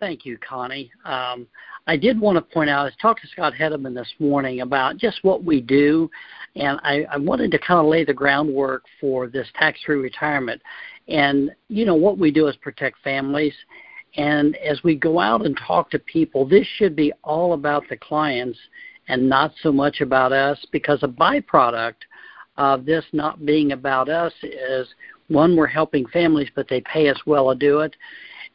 Thank 0.00 0.24
you, 0.24 0.38
Connie. 0.38 0.90
Um, 1.04 1.46
I 1.86 1.96
did 1.96 2.20
want 2.20 2.36
to 2.36 2.42
point 2.42 2.70
out, 2.70 2.86
I 2.86 2.90
talked 3.02 3.22
to 3.22 3.28
Scott 3.28 3.52
Hedeman 3.58 3.94
this 3.94 4.12
morning 4.18 4.60
about 4.60 4.96
just 4.96 5.24
what 5.24 5.42
we 5.42 5.60
do, 5.60 6.10
and 6.54 6.78
I, 6.82 7.04
I 7.10 7.16
wanted 7.16 7.50
to 7.52 7.58
kind 7.58 7.80
of 7.80 7.86
lay 7.86 8.04
the 8.04 8.14
groundwork 8.14 8.84
for 9.00 9.26
this 9.26 9.48
tax-free 9.58 9.96
retirement. 9.96 10.62
And, 11.08 11.50
you 11.68 11.84
know, 11.84 11.94
what 11.94 12.18
we 12.18 12.30
do 12.30 12.46
is 12.46 12.56
protect 12.56 12.98
families. 13.02 13.54
And 14.16 14.56
as 14.56 14.82
we 14.84 14.94
go 14.94 15.18
out 15.18 15.44
and 15.44 15.58
talk 15.66 15.90
to 15.90 15.98
people, 15.98 16.46
this 16.46 16.66
should 16.76 16.94
be 16.94 17.12
all 17.24 17.54
about 17.54 17.84
the 17.88 17.96
clients 17.96 18.58
and 19.08 19.28
not 19.28 19.52
so 19.62 19.72
much 19.72 20.00
about 20.00 20.32
us 20.32 20.64
because 20.70 21.02
a 21.02 21.08
byproduct 21.08 21.94
of 22.56 22.84
this 22.84 23.04
not 23.12 23.44
being 23.46 23.72
about 23.72 24.08
us 24.08 24.32
is 24.42 24.86
one, 25.28 25.56
we're 25.56 25.66
helping 25.66 26.06
families, 26.06 26.48
but 26.54 26.68
they 26.68 26.80
pay 26.82 27.08
us 27.08 27.18
well 27.26 27.52
to 27.52 27.58
do 27.58 27.80
it. 27.80 27.94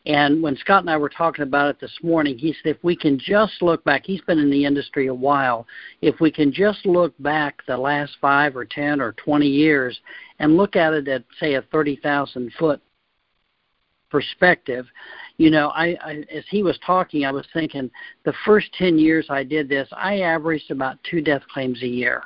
And 0.06 0.44
when 0.44 0.58
Scott 0.58 0.82
and 0.82 0.90
I 0.90 0.98
were 0.98 1.10
talking 1.10 1.44
about 1.44 1.70
it 1.70 1.80
this 1.80 1.98
morning, 2.04 2.38
he 2.38 2.54
said 2.54 2.76
if 2.76 2.84
we 2.84 2.96
can 2.96 3.18
just 3.18 3.62
look 3.62 3.84
back, 3.86 4.06
he's 4.06 4.22
been 4.22 4.40
in 4.40 4.52
the 4.52 4.66
industry 4.66 5.08
a 5.08 5.14
while, 5.14 5.66
if 6.02 6.20
we 6.20 6.30
can 6.30 6.52
just 6.52 6.86
look 6.86 7.14
back 7.20 7.62
the 7.68 7.78
last 7.78 8.18
five 8.20 8.56
or 8.58 8.66
10 8.66 9.00
or 9.00 9.14
20 9.14 9.48
years 9.48 9.98
and 10.40 10.58
look 10.58 10.76
at 10.76 10.94
it 10.94 11.08
at, 11.08 11.24
say, 11.40 11.54
a 11.54 11.62
30,000 11.62 12.52
foot 12.60 12.82
perspective, 14.10 14.86
you 15.38 15.50
know, 15.50 15.70
I, 15.70 15.98
I 16.04 16.24
as 16.36 16.44
he 16.50 16.64
was 16.64 16.78
talking, 16.86 17.26
I 17.26 17.32
was 17.32 17.48
thinking 17.54 17.90
the 18.26 18.34
first 18.46 18.74
10 18.74 19.00
years 19.00 19.28
I 19.30 19.44
did 19.44 19.70
this, 19.70 19.88
I 19.94 20.20
averaged 20.20 20.70
about 20.70 20.98
two 21.10 21.22
death 21.22 21.42
claims 21.52 21.82
a 21.82 21.88
year. 21.88 22.24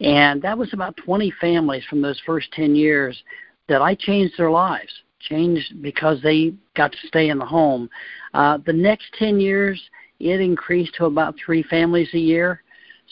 And 0.00 0.40
that 0.42 0.56
was 0.56 0.72
about 0.72 0.96
20 0.96 1.32
families 1.40 1.84
from 1.90 2.00
those 2.00 2.20
first 2.24 2.52
10 2.52 2.74
years 2.74 3.20
that 3.68 3.82
I 3.82 3.94
changed 3.94 4.34
their 4.38 4.50
lives, 4.50 4.92
changed 5.28 5.82
because 5.82 6.20
they 6.22 6.54
got 6.74 6.92
to 6.92 7.06
stay 7.06 7.28
in 7.28 7.38
the 7.38 7.46
home. 7.46 7.88
Uh, 8.32 8.58
the 8.66 8.72
next 8.72 9.06
10 9.18 9.40
years, 9.40 9.80
it 10.20 10.40
increased 10.40 10.94
to 10.96 11.06
about 11.06 11.34
three 11.44 11.62
families 11.64 12.08
a 12.14 12.18
year. 12.18 12.62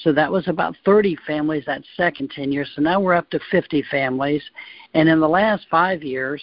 So 0.02 0.12
that 0.12 0.30
was 0.30 0.48
about 0.48 0.74
30 0.84 1.16
families 1.27 1.64
that 1.66 1.83
second 1.96 2.30
10 2.30 2.50
years. 2.50 2.70
So 2.74 2.83
now 2.83 3.00
we're 3.00 3.14
up 3.14 3.28
to 3.30 3.40
50 3.50 3.84
families. 3.90 4.42
And 4.94 5.08
in 5.08 5.20
the 5.20 5.28
last 5.28 5.66
five 5.70 6.02
years, 6.02 6.42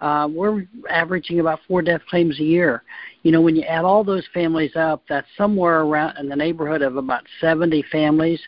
uh, 0.00 0.28
we're 0.30 0.66
averaging 0.90 1.40
about 1.40 1.60
four 1.66 1.82
death 1.82 2.02
claims 2.08 2.38
a 2.38 2.44
year. 2.44 2.82
You 3.22 3.32
know, 3.32 3.40
when 3.40 3.56
you 3.56 3.62
add 3.62 3.84
all 3.84 4.04
those 4.04 4.26
families 4.32 4.76
up, 4.76 5.02
that's 5.08 5.26
somewhere 5.36 5.80
around 5.80 6.16
in 6.18 6.28
the 6.28 6.36
neighborhood 6.36 6.82
of 6.82 6.96
about 6.96 7.24
70 7.40 7.84
families 7.90 8.40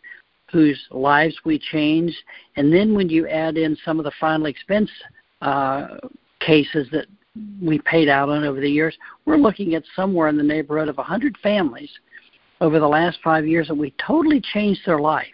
whose 0.50 0.80
lives 0.90 1.36
we 1.44 1.58
changed. 1.58 2.16
And 2.56 2.72
then 2.72 2.94
when 2.94 3.08
you 3.08 3.28
add 3.28 3.56
in 3.56 3.76
some 3.84 3.98
of 3.98 4.04
the 4.04 4.12
final 4.20 4.46
expense 4.46 4.90
uh, 5.42 5.96
cases 6.40 6.88
that 6.92 7.06
we 7.62 7.78
paid 7.80 8.08
out 8.08 8.28
on 8.28 8.44
over 8.44 8.60
the 8.60 8.70
years, 8.70 8.96
we're 9.24 9.36
looking 9.36 9.74
at 9.74 9.84
somewhere 9.94 10.28
in 10.28 10.36
the 10.36 10.42
neighborhood 10.42 10.88
of 10.88 10.96
100 10.96 11.36
families 11.42 11.90
over 12.60 12.78
the 12.78 12.88
last 12.88 13.18
five 13.22 13.46
years 13.46 13.68
that 13.68 13.74
we 13.74 13.94
totally 14.04 14.40
changed 14.40 14.80
their 14.84 14.98
life. 14.98 15.26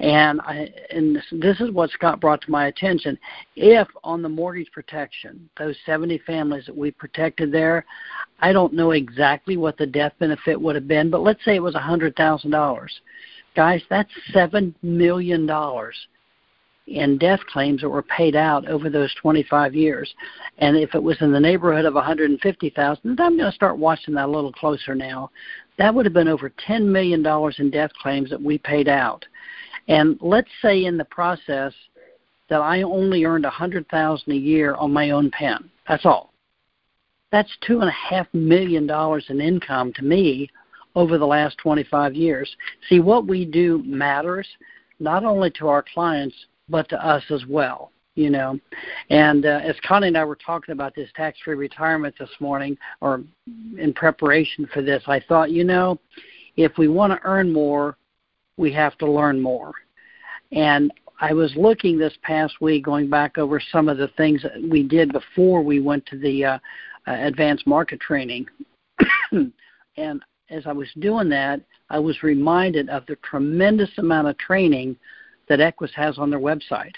And 0.00 0.40
I, 0.40 0.72
and 0.90 1.14
this, 1.14 1.24
this 1.30 1.60
is 1.60 1.70
what 1.70 1.90
Scott 1.90 2.20
brought 2.20 2.42
to 2.42 2.50
my 2.50 2.66
attention. 2.66 3.16
If 3.54 3.86
on 4.02 4.22
the 4.22 4.28
mortgage 4.28 4.70
protection, 4.72 5.48
those 5.56 5.76
70 5.86 6.18
families 6.26 6.66
that 6.66 6.76
we 6.76 6.90
protected 6.90 7.52
there, 7.52 7.84
I 8.40 8.52
don't 8.52 8.74
know 8.74 8.90
exactly 8.90 9.56
what 9.56 9.78
the 9.78 9.86
death 9.86 10.12
benefit 10.18 10.60
would 10.60 10.74
have 10.74 10.88
been, 10.88 11.10
but 11.10 11.22
let's 11.22 11.44
say 11.44 11.54
it 11.54 11.62
was 11.62 11.74
$100,000. 11.74 12.88
Guys, 13.54 13.82
that's 13.88 14.10
$7 14.34 14.74
million 14.82 15.48
in 16.86 17.16
death 17.16 17.40
claims 17.46 17.80
that 17.80 17.88
were 17.88 18.02
paid 18.02 18.36
out 18.36 18.68
over 18.68 18.90
those 18.90 19.14
25 19.14 19.74
years. 19.74 20.14
And 20.58 20.76
if 20.76 20.94
it 20.94 21.02
was 21.02 21.16
in 21.20 21.32
the 21.32 21.40
neighborhood 21.40 21.86
of 21.86 21.94
150,000, 21.94 23.00
I'm 23.04 23.16
going 23.16 23.38
to 23.38 23.52
start 23.52 23.78
watching 23.78 24.14
that 24.14 24.26
a 24.26 24.30
little 24.30 24.52
closer 24.52 24.94
now. 24.94 25.30
That 25.78 25.94
would 25.94 26.04
have 26.04 26.12
been 26.12 26.28
over 26.28 26.52
$10 26.68 26.84
million 26.86 27.24
in 27.58 27.70
death 27.70 27.90
claims 28.00 28.30
that 28.30 28.42
we 28.42 28.58
paid 28.58 28.88
out. 28.88 29.24
And 29.88 30.18
let's 30.20 30.50
say 30.62 30.84
in 30.84 30.96
the 30.96 31.04
process 31.06 31.72
that 32.48 32.60
I 32.60 32.82
only 32.82 33.24
earned 33.24 33.44
100,000 33.44 34.32
a 34.32 34.36
year 34.36 34.74
on 34.74 34.92
my 34.92 35.10
own 35.10 35.30
pen. 35.30 35.70
That's 35.88 36.04
all. 36.06 36.32
That's 37.32 37.50
two 37.66 37.80
and 37.80 37.88
a 37.88 37.92
half 37.92 38.28
million 38.32 38.86
dollars 38.86 39.26
in 39.28 39.40
income 39.40 39.92
to 39.94 40.04
me 40.04 40.48
over 40.94 41.18
the 41.18 41.26
last 41.26 41.58
25 41.58 42.14
years. 42.14 42.54
See, 42.88 43.00
what 43.00 43.26
we 43.26 43.44
do 43.44 43.82
matters 43.84 44.46
not 45.00 45.24
only 45.24 45.50
to 45.50 45.68
our 45.68 45.84
clients, 45.92 46.36
but 46.68 46.88
to 46.88 47.06
us 47.06 47.22
as 47.30 47.44
well 47.46 47.90
you 48.14 48.30
know. 48.30 48.58
And 49.10 49.44
uh, 49.44 49.60
as 49.62 49.76
connie 49.86 50.08
and 50.08 50.18
i 50.18 50.24
were 50.24 50.36
talking 50.36 50.72
about 50.72 50.94
this 50.94 51.10
tax 51.16 51.38
free 51.44 51.54
retirement 51.54 52.14
this 52.18 52.30
morning 52.40 52.76
or 53.00 53.22
in 53.78 53.92
preparation 53.92 54.68
for 54.72 54.82
this 54.82 55.02
i 55.06 55.20
thought 55.20 55.50
you 55.50 55.64
know 55.64 55.98
if 56.56 56.78
we 56.78 56.88
want 56.88 57.12
to 57.12 57.26
earn 57.26 57.52
more 57.52 57.96
we 58.56 58.72
have 58.72 58.96
to 58.98 59.10
learn 59.10 59.40
more. 59.40 59.72
And 60.52 60.92
i 61.20 61.32
was 61.32 61.52
looking 61.56 61.98
this 61.98 62.16
past 62.22 62.60
week 62.60 62.84
going 62.84 63.08
back 63.08 63.38
over 63.38 63.60
some 63.60 63.88
of 63.88 63.98
the 63.98 64.08
things 64.16 64.42
that 64.42 64.62
we 64.68 64.82
did 64.82 65.12
before 65.12 65.62
we 65.62 65.80
went 65.80 66.04
to 66.06 66.18
the 66.18 66.44
uh, 66.44 66.58
uh, 67.06 67.12
advanced 67.12 67.66
market 67.66 68.00
training. 68.00 68.46
And 69.96 70.20
as 70.50 70.66
i 70.66 70.72
was 70.72 70.88
doing 70.98 71.28
that 71.28 71.60
i 71.88 71.98
was 72.00 72.24
reminded 72.24 72.90
of 72.90 73.06
the 73.06 73.14
tremendous 73.16 73.90
amount 73.98 74.26
of 74.26 74.36
training 74.38 74.96
that 75.48 75.60
Equis 75.60 75.92
has 75.94 76.18
on 76.18 76.30
their 76.30 76.40
website. 76.40 76.94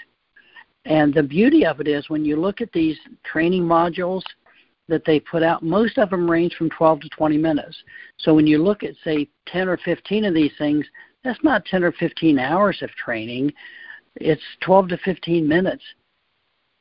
And 0.85 1.13
the 1.13 1.23
beauty 1.23 1.65
of 1.65 1.81
it 1.81 1.87
is 1.87 2.09
when 2.09 2.23
you 2.23 2.37
look 2.37 2.61
at 2.61 2.71
these 2.71 2.97
training 3.25 3.63
modules 3.63 4.23
that 4.87 5.03
they 5.05 5.19
put 5.19 5.43
out, 5.43 5.63
most 5.63 5.97
of 5.97 6.09
them 6.09 6.29
range 6.29 6.55
from 6.55 6.69
12 6.69 7.01
to 7.01 7.09
20 7.09 7.37
minutes. 7.37 7.75
So 8.17 8.33
when 8.33 8.47
you 8.47 8.63
look 8.63 8.83
at, 8.83 8.93
say, 9.03 9.27
10 9.47 9.67
or 9.67 9.77
15 9.77 10.25
of 10.25 10.33
these 10.33 10.53
things, 10.57 10.85
that's 11.23 11.43
not 11.43 11.65
10 11.65 11.83
or 11.83 11.91
15 11.91 12.39
hours 12.39 12.81
of 12.81 12.89
training. 12.91 13.51
It's 14.15 14.41
12 14.61 14.89
to 14.89 14.97
15 14.99 15.45
minutes 15.45 15.83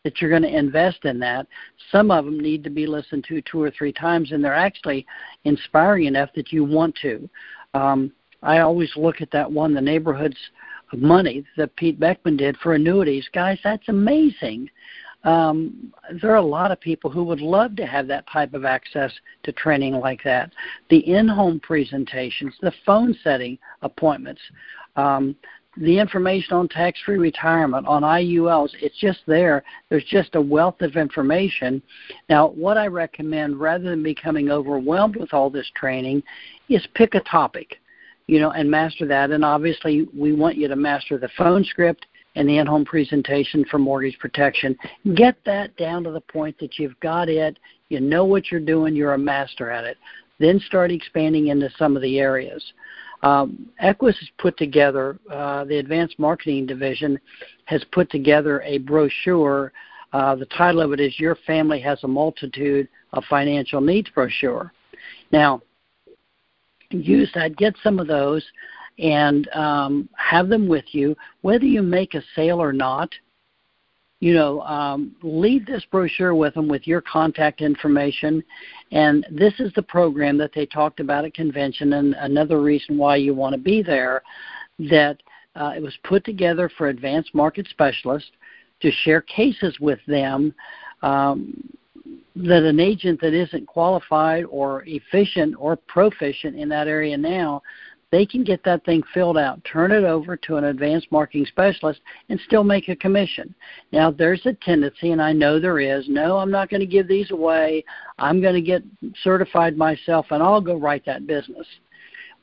that 0.04 0.20
you're 0.20 0.30
going 0.30 0.42
to 0.42 0.56
invest 0.56 1.04
in 1.04 1.18
that. 1.18 1.48
Some 1.90 2.12
of 2.12 2.24
them 2.24 2.38
need 2.38 2.62
to 2.62 2.70
be 2.70 2.86
listened 2.86 3.24
to 3.24 3.42
two 3.42 3.60
or 3.60 3.72
three 3.72 3.92
times, 3.92 4.30
and 4.30 4.42
they're 4.42 4.54
actually 4.54 5.04
inspiring 5.42 6.04
enough 6.04 6.30
that 6.36 6.52
you 6.52 6.64
want 6.64 6.96
to. 7.02 7.28
Um, 7.74 8.12
I 8.40 8.60
always 8.60 8.92
look 8.94 9.20
at 9.20 9.32
that 9.32 9.50
one, 9.50 9.74
the 9.74 9.80
neighborhoods 9.80 10.36
of 10.92 11.00
money 11.00 11.44
that 11.56 11.74
Pete 11.76 11.98
Beckman 11.98 12.36
did 12.36 12.56
for 12.58 12.74
annuities. 12.74 13.28
Guys, 13.32 13.58
that's 13.64 13.88
amazing. 13.88 14.70
Um, 15.24 15.92
there 16.22 16.30
are 16.30 16.36
a 16.36 16.42
lot 16.42 16.70
of 16.70 16.80
people 16.80 17.10
who 17.10 17.24
would 17.24 17.40
love 17.40 17.74
to 17.76 17.86
have 17.86 18.06
that 18.06 18.26
type 18.32 18.54
of 18.54 18.64
access 18.64 19.12
to 19.42 19.52
training 19.52 19.94
like 19.94 20.22
that. 20.22 20.52
The 20.88 20.98
in-home 20.98 21.60
presentations, 21.60 22.54
the 22.60 22.72
phone 22.84 23.16
setting 23.24 23.58
appointments, 23.82 24.40
um, 24.94 25.34
the 25.78 25.98
information 25.98 26.56
on 26.56 26.68
tax-free 26.68 27.18
retirement, 27.18 27.86
on 27.86 28.02
IULs, 28.02 28.70
it's 28.80 28.98
just 28.98 29.20
there. 29.26 29.62
There's 29.88 30.04
just 30.04 30.34
a 30.34 30.40
wealth 30.40 30.80
of 30.80 30.96
information. 30.96 31.82
Now, 32.30 32.48
what 32.48 32.78
I 32.78 32.86
recommend, 32.86 33.60
rather 33.60 33.84
than 33.84 34.02
becoming 34.02 34.50
overwhelmed 34.50 35.16
with 35.16 35.34
all 35.34 35.50
this 35.50 35.70
training, 35.74 36.22
is 36.68 36.86
pick 36.94 37.14
a 37.14 37.20
topic 37.20 37.78
you 38.26 38.40
know, 38.40 38.50
and 38.50 38.70
master 38.70 39.06
that. 39.06 39.30
And 39.30 39.44
obviously, 39.44 40.08
we 40.16 40.32
want 40.32 40.56
you 40.56 40.68
to 40.68 40.76
master 40.76 41.18
the 41.18 41.30
phone 41.36 41.64
script 41.64 42.06
and 42.34 42.48
the 42.48 42.58
in-home 42.58 42.84
presentation 42.84 43.64
for 43.70 43.78
mortgage 43.78 44.18
protection. 44.18 44.76
Get 45.14 45.36
that 45.46 45.76
down 45.76 46.04
to 46.04 46.10
the 46.10 46.20
point 46.20 46.58
that 46.60 46.78
you've 46.78 46.98
got 47.00 47.28
it, 47.28 47.58
you 47.88 48.00
know 48.00 48.24
what 48.24 48.50
you're 48.50 48.60
doing, 48.60 48.94
you're 48.94 49.14
a 49.14 49.18
master 49.18 49.70
at 49.70 49.84
it. 49.84 49.96
Then 50.38 50.60
start 50.60 50.90
expanding 50.90 51.46
into 51.48 51.70
some 51.78 51.96
of 51.96 52.02
the 52.02 52.18
areas. 52.18 52.62
Um, 53.22 53.70
Equis 53.82 54.18
has 54.18 54.28
put 54.38 54.58
together, 54.58 55.18
uh, 55.32 55.64
the 55.64 55.78
Advanced 55.78 56.18
Marketing 56.18 56.66
Division 56.66 57.18
has 57.64 57.82
put 57.90 58.10
together 58.10 58.60
a 58.62 58.78
brochure. 58.78 59.72
Uh, 60.12 60.34
the 60.34 60.46
title 60.46 60.82
of 60.82 60.92
it 60.92 61.00
is 61.00 61.18
Your 61.18 61.36
Family 61.46 61.80
Has 61.80 62.04
a 62.04 62.08
Multitude 62.08 62.86
of 63.14 63.24
Financial 63.30 63.80
Needs 63.80 64.10
brochure. 64.10 64.72
Now, 65.32 65.62
use 66.90 67.30
that, 67.34 67.56
get 67.56 67.74
some 67.82 67.98
of 67.98 68.06
those, 68.06 68.44
and 68.98 69.48
um, 69.54 70.08
have 70.16 70.48
them 70.48 70.68
with 70.68 70.84
you, 70.92 71.16
whether 71.42 71.64
you 71.64 71.82
make 71.82 72.14
a 72.14 72.22
sale 72.34 72.60
or 72.60 72.72
not. 72.72 73.10
You 74.20 74.32
know, 74.32 74.62
um, 74.62 75.14
leave 75.22 75.66
this 75.66 75.84
brochure 75.90 76.34
with 76.34 76.54
them 76.54 76.68
with 76.68 76.86
your 76.86 77.02
contact 77.02 77.60
information. 77.60 78.42
And 78.90 79.26
this 79.30 79.52
is 79.60 79.70
the 79.74 79.82
program 79.82 80.38
that 80.38 80.52
they 80.54 80.64
talked 80.64 81.00
about 81.00 81.26
at 81.26 81.34
convention, 81.34 81.92
and 81.92 82.14
another 82.14 82.62
reason 82.62 82.96
why 82.96 83.16
you 83.16 83.34
want 83.34 83.54
to 83.54 83.60
be 83.60 83.82
there. 83.82 84.22
That 84.78 85.18
uh, 85.54 85.72
it 85.76 85.82
was 85.82 85.96
put 86.04 86.24
together 86.24 86.70
for 86.78 86.88
advanced 86.88 87.34
market 87.34 87.66
specialists 87.68 88.30
to 88.80 88.90
share 88.90 89.20
cases 89.22 89.78
with 89.80 90.00
them 90.06 90.54
um, 91.02 91.68
that 92.36 92.62
an 92.62 92.80
agent 92.80 93.20
that 93.20 93.34
isn't 93.34 93.66
qualified 93.66 94.44
or 94.44 94.84
efficient 94.86 95.54
or 95.58 95.76
proficient 95.76 96.56
in 96.56 96.68
that 96.68 96.88
area 96.88 97.16
now 97.16 97.62
they 98.12 98.24
can 98.24 98.44
get 98.44 98.62
that 98.64 98.84
thing 98.84 99.02
filled 99.12 99.36
out, 99.36 99.62
turn 99.64 99.90
it 99.90 100.04
over 100.04 100.36
to 100.36 100.56
an 100.56 100.64
advanced 100.64 101.10
marketing 101.10 101.46
specialist, 101.46 102.00
and 102.28 102.38
still 102.46 102.62
make 102.62 102.88
a 102.88 102.96
commission. 102.96 103.54
Now, 103.92 104.10
there's 104.10 104.46
a 104.46 104.52
tendency, 104.52 105.10
and 105.10 105.20
I 105.20 105.32
know 105.32 105.58
there 105.58 105.80
is, 105.80 106.08
no, 106.08 106.38
I'm 106.38 106.50
not 106.50 106.70
going 106.70 106.80
to 106.80 106.86
give 106.86 107.08
these 107.08 107.30
away. 107.30 107.84
I'm 108.18 108.40
going 108.40 108.54
to 108.54 108.60
get 108.60 108.82
certified 109.22 109.76
myself, 109.76 110.26
and 110.30 110.42
I'll 110.42 110.60
go 110.60 110.76
write 110.76 111.04
that 111.06 111.26
business. 111.26 111.66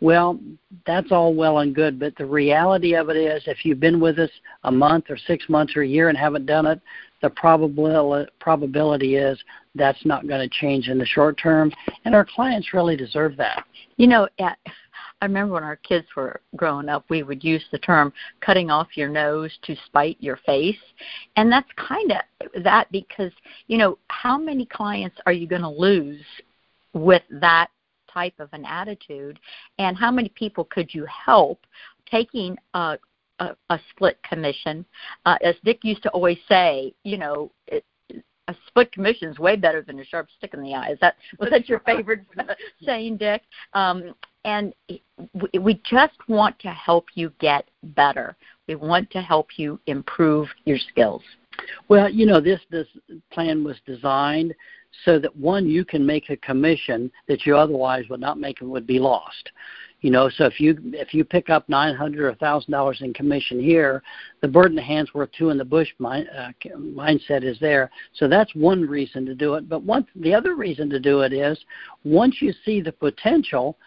Well, 0.01 0.37
that's 0.85 1.13
all 1.13 1.33
well 1.33 1.59
and 1.59 1.73
good, 1.73 1.97
but 1.97 2.15
the 2.17 2.25
reality 2.25 2.93
of 2.93 3.09
it 3.09 3.15
is 3.15 3.41
if 3.47 3.63
you've 3.63 3.79
been 3.79 4.01
with 4.01 4.19
us 4.19 4.31
a 4.65 4.71
month 4.71 5.05
or 5.09 5.15
six 5.15 5.47
months 5.47 5.77
or 5.77 5.83
a 5.83 5.87
year 5.87 6.09
and 6.09 6.17
haven't 6.17 6.45
done 6.45 6.65
it, 6.65 6.81
the 7.21 7.29
probability 7.29 8.29
probability 8.39 9.15
is 9.15 9.41
that's 9.75 10.05
not 10.05 10.27
going 10.27 10.47
to 10.47 10.55
change 10.59 10.87
in 10.87 10.97
the 10.97 11.05
short 11.05 11.37
term, 11.37 11.71
and 12.05 12.13
our 12.15 12.25
clients 12.25 12.73
really 12.73 12.95
deserve 12.95 13.35
that. 13.37 13.65
You 13.97 14.07
know, 14.07 14.27
at, 14.39 14.57
I 15.21 15.25
remember 15.25 15.53
when 15.53 15.63
our 15.63 15.77
kids 15.77 16.05
were 16.17 16.41
growing 16.57 16.89
up, 16.89 17.05
we 17.09 17.23
would 17.23 17.43
use 17.43 17.63
the 17.71 17.79
term 17.79 18.11
cutting 18.41 18.69
off 18.69 18.97
your 18.97 19.07
nose 19.07 19.57
to 19.63 19.75
spite 19.85 20.17
your 20.19 20.37
face. 20.45 20.75
And 21.37 21.49
that's 21.49 21.69
kind 21.77 22.11
of 22.11 22.63
that 22.63 22.91
because, 22.91 23.31
you 23.67 23.77
know, 23.77 23.97
how 24.09 24.37
many 24.37 24.65
clients 24.65 25.15
are 25.25 25.31
you 25.31 25.47
going 25.47 25.61
to 25.61 25.69
lose 25.69 26.25
with 26.91 27.23
that 27.29 27.69
type 28.13 28.33
of 28.39 28.49
an 28.51 28.65
attitude? 28.65 29.39
And 29.79 29.95
how 29.95 30.11
many 30.11 30.27
people 30.27 30.65
could 30.65 30.93
you 30.93 31.05
help 31.05 31.61
taking 32.05 32.57
a, 32.73 32.97
a, 33.39 33.55
a 33.69 33.79
split 33.91 34.17
commission? 34.23 34.85
Uh, 35.25 35.37
as 35.41 35.55
Dick 35.63 35.79
used 35.83 36.03
to 36.03 36.09
always 36.09 36.39
say, 36.49 36.93
you 37.03 37.17
know, 37.17 37.49
it, 37.67 37.85
a 38.47 38.55
split 38.67 38.91
commission 38.91 39.29
is 39.29 39.39
way 39.39 39.55
better 39.55 39.81
than 39.81 39.99
a 39.99 40.05
sharp 40.05 40.27
stick 40.37 40.53
in 40.53 40.61
the 40.61 40.73
eye. 40.73 40.91
Is 40.91 40.99
that 41.01 41.15
was 41.39 41.49
that 41.49 41.69
your 41.69 41.79
favorite 41.79 42.21
saying, 42.85 43.17
Dick? 43.17 43.43
Um, 43.73 44.13
and 44.45 44.73
we 45.61 45.81
just 45.89 46.17
want 46.27 46.59
to 46.59 46.69
help 46.69 47.05
you 47.15 47.31
get 47.39 47.65
better. 47.83 48.35
We 48.67 48.75
want 48.75 49.09
to 49.11 49.21
help 49.21 49.57
you 49.57 49.79
improve 49.87 50.49
your 50.65 50.77
skills. 50.77 51.21
Well, 51.87 52.09
you 52.09 52.25
know, 52.25 52.41
this 52.41 52.59
this 52.69 52.87
plan 53.31 53.63
was 53.63 53.77
designed 53.85 54.53
so 55.05 55.19
that 55.19 55.35
one 55.35 55.67
you 55.67 55.85
can 55.85 56.05
make 56.05 56.29
a 56.29 56.37
commission 56.37 57.11
that 57.27 57.45
you 57.45 57.55
otherwise 57.55 58.05
would 58.09 58.19
not 58.19 58.39
make 58.39 58.61
and 58.61 58.69
would 58.69 58.85
be 58.85 58.99
lost. 58.99 59.51
You 60.03 60.11
know, 60.11 60.29
so 60.29 60.43
if 60.43 60.59
you 60.59 60.77
if 60.91 61.13
you 61.13 61.23
pick 61.23 61.49
up 61.49 61.69
nine 61.69 61.95
hundred 61.95 62.25
or 62.25 62.35
thousand 62.35 62.73
dollars 62.73 62.99
in 62.99 63.13
commission 63.13 63.57
here, 63.57 64.03
the 64.41 64.49
bird 64.49 64.71
in 64.71 64.75
the 64.75 64.81
hand's 64.81 65.13
worth 65.13 65.31
two 65.31 65.49
in 65.49 65.57
the 65.57 65.63
bush 65.63 65.87
mind, 65.97 66.27
uh, 66.37 66.49
mindset 66.77 67.45
is 67.45 67.57
there. 67.61 67.89
So 68.11 68.27
that's 68.27 68.53
one 68.53 68.81
reason 68.81 69.25
to 69.25 69.33
do 69.33 69.53
it. 69.53 69.69
But 69.69 69.83
one 69.83 70.05
the 70.17 70.35
other 70.35 70.55
reason 70.55 70.89
to 70.89 70.99
do 70.99 71.21
it 71.21 71.31
is 71.31 71.57
once 72.03 72.41
you 72.41 72.53
see 72.65 72.81
the 72.81 72.91
potential, 72.91 73.77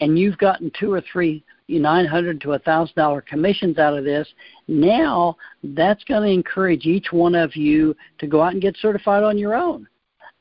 and 0.00 0.18
you've 0.18 0.38
gotten 0.38 0.72
two 0.80 0.90
or 0.90 1.02
three 1.12 1.44
nine 1.68 2.06
hundred 2.06 2.40
to 2.40 2.52
a 2.52 2.58
thousand 2.60 2.94
dollar 2.94 3.20
commissions 3.20 3.76
out 3.76 3.98
of 3.98 4.04
this 4.04 4.26
now 4.68 5.36
that's 5.62 6.04
going 6.04 6.22
to 6.22 6.32
encourage 6.32 6.86
each 6.86 7.12
one 7.12 7.34
of 7.34 7.54
you 7.54 7.94
to 8.18 8.26
go 8.26 8.40
out 8.40 8.52
and 8.52 8.62
get 8.62 8.76
certified 8.78 9.24
on 9.24 9.36
your 9.36 9.54
own 9.54 9.86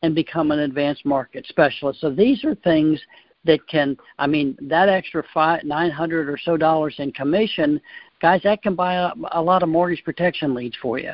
and 0.04 0.14
become 0.14 0.52
an 0.52 0.60
advanced 0.60 1.04
market 1.04 1.44
specialist 1.48 2.00
so 2.00 2.12
these 2.12 2.46
are 2.46 2.54
things 2.56 3.02
that 3.46 3.66
can 3.68 3.98
i 4.20 4.28
mean 4.28 4.58
that 4.62 4.90
extra 4.90 5.24
five 5.34 5.64
nine 5.64 5.92
hundred 5.92 6.30
or 6.30 6.38
so 6.38 6.58
dollars 6.58 6.96
in 7.00 7.12
commission 7.12 7.80
guys 8.22 8.42
that 8.44 8.62
can 8.64 8.76
buy 8.76 8.96
a, 8.96 9.12
a 9.34 9.42
lot 9.42 9.64
of 9.64 9.70
mortgage 9.70 10.04
protection 10.04 10.54
leads 10.54 10.76
for 10.82 11.00
you 11.00 11.12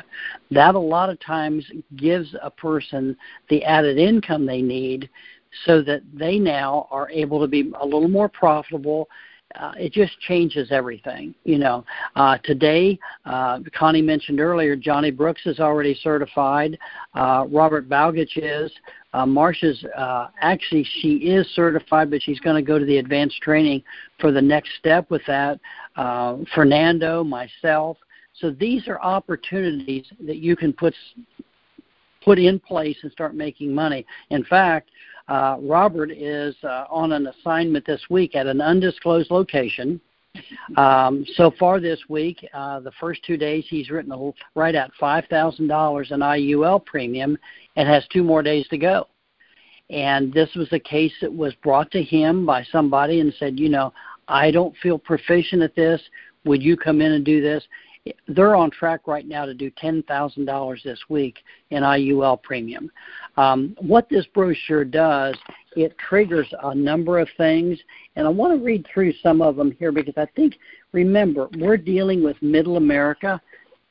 that 0.50 0.74
a 0.74 0.78
lot 0.78 1.10
of 1.10 1.18
times 1.20 1.64
gives 1.96 2.34
a 2.42 2.50
person 2.50 3.16
the 3.48 3.62
added 3.64 3.98
income 3.98 4.46
they 4.46 4.62
need 4.62 5.08
so 5.66 5.82
that 5.82 6.02
they 6.12 6.38
now 6.38 6.88
are 6.90 7.10
able 7.10 7.40
to 7.40 7.46
be 7.46 7.72
a 7.80 7.84
little 7.84 8.08
more 8.08 8.28
profitable. 8.28 9.08
Uh, 9.58 9.72
it 9.76 9.92
just 9.92 10.18
changes 10.20 10.68
everything. 10.70 11.34
You 11.44 11.58
know, 11.58 11.84
uh, 12.16 12.38
today, 12.44 12.98
uh, 13.24 13.60
Connie 13.76 14.02
mentioned 14.02 14.40
earlier, 14.40 14.76
Johnny 14.76 15.10
Brooks 15.10 15.42
is 15.46 15.60
already 15.60 15.94
certified. 16.02 16.78
Uh, 17.14 17.46
Robert 17.50 17.88
Balgich 17.88 18.36
is. 18.36 18.72
Uh, 19.14 19.26
Marsha's 19.26 19.84
uh, 19.96 20.28
actually 20.40 20.86
she 21.00 21.16
is 21.16 21.46
certified, 21.54 22.10
but 22.10 22.22
she's 22.22 22.40
going 22.40 22.56
to 22.56 22.66
go 22.66 22.78
to 22.78 22.84
the 22.84 22.96
advanced 22.96 23.40
training 23.42 23.82
for 24.18 24.32
the 24.32 24.40
next 24.40 24.70
step 24.78 25.10
with 25.10 25.22
that. 25.26 25.60
Uh, 25.96 26.38
Fernando, 26.54 27.22
myself. 27.22 27.98
So 28.40 28.50
these 28.50 28.88
are 28.88 29.00
opportunities 29.00 30.06
that 30.26 30.38
you 30.38 30.56
can 30.56 30.72
put 30.72 30.94
put 32.24 32.38
in 32.38 32.58
place 32.58 32.96
and 33.02 33.12
start 33.12 33.34
making 33.34 33.74
money. 33.74 34.06
In 34.30 34.44
fact, 34.44 34.90
uh, 35.28 35.56
Robert 35.60 36.10
is 36.10 36.54
uh, 36.64 36.84
on 36.90 37.12
an 37.12 37.28
assignment 37.28 37.86
this 37.86 38.02
week 38.10 38.34
at 38.34 38.46
an 38.46 38.60
undisclosed 38.60 39.30
location. 39.30 40.00
Um, 40.76 41.26
so 41.34 41.52
far 41.58 41.78
this 41.78 42.00
week, 42.08 42.46
uh, 42.54 42.80
the 42.80 42.92
first 42.92 43.22
two 43.24 43.36
days, 43.36 43.66
he's 43.68 43.90
written 43.90 44.12
a, 44.12 44.32
right 44.54 44.74
at 44.74 44.90
five 44.98 45.26
thousand 45.26 45.68
dollars 45.68 46.10
in 46.10 46.20
IUL 46.20 46.84
premium, 46.84 47.36
and 47.76 47.88
has 47.88 48.06
two 48.08 48.22
more 48.22 48.42
days 48.42 48.66
to 48.68 48.78
go. 48.78 49.08
And 49.90 50.32
this 50.32 50.48
was 50.54 50.72
a 50.72 50.80
case 50.80 51.12
that 51.20 51.32
was 51.32 51.54
brought 51.62 51.90
to 51.90 52.02
him 52.02 52.46
by 52.46 52.64
somebody 52.64 53.20
and 53.20 53.34
said, 53.38 53.60
you 53.60 53.68
know, 53.68 53.92
I 54.26 54.50
don't 54.50 54.74
feel 54.78 54.98
proficient 54.98 55.62
at 55.62 55.74
this. 55.74 56.00
Would 56.44 56.62
you 56.62 56.76
come 56.76 57.02
in 57.02 57.12
and 57.12 57.24
do 57.24 57.42
this? 57.42 57.62
They're 58.28 58.56
on 58.56 58.70
track 58.70 59.06
right 59.06 59.26
now 59.26 59.44
to 59.44 59.54
do 59.54 59.70
$10,000 59.70 60.82
this 60.82 60.98
week 61.08 61.38
in 61.70 61.82
IUL 61.82 62.42
premium. 62.42 62.90
Um, 63.36 63.76
what 63.80 64.08
this 64.08 64.26
brochure 64.34 64.84
does, 64.84 65.36
it 65.76 65.96
triggers 65.98 66.48
a 66.62 66.74
number 66.74 67.18
of 67.18 67.28
things, 67.36 67.78
and 68.16 68.26
I 68.26 68.30
want 68.30 68.58
to 68.58 68.64
read 68.64 68.86
through 68.92 69.12
some 69.22 69.40
of 69.40 69.56
them 69.56 69.72
here 69.78 69.92
because 69.92 70.14
I 70.16 70.26
think, 70.34 70.58
remember, 70.92 71.48
we're 71.58 71.76
dealing 71.76 72.24
with 72.24 72.40
middle 72.42 72.76
America, 72.76 73.40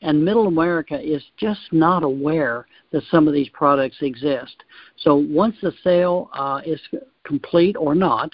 and 0.01 0.23
middle 0.23 0.47
America 0.47 0.99
is 0.99 1.23
just 1.37 1.61
not 1.71 2.03
aware 2.03 2.67
that 2.91 3.03
some 3.09 3.27
of 3.27 3.33
these 3.33 3.49
products 3.49 3.97
exist. 4.01 4.63
So 4.97 5.15
once 5.15 5.55
the 5.61 5.71
sale 5.83 6.29
uh, 6.33 6.61
is 6.65 6.81
complete 7.23 7.77
or 7.77 7.95
not, 7.95 8.31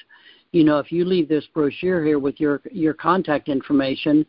you 0.51 0.63
know, 0.63 0.79
if 0.79 0.91
you 0.91 1.05
leave 1.05 1.27
this 1.27 1.45
brochure 1.53 2.03
here 2.03 2.19
with 2.19 2.39
your 2.39 2.61
your 2.71 2.93
contact 2.93 3.49
information, 3.49 4.25